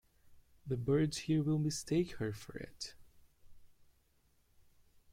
[0.65, 2.95] The birds here will mistake her for it.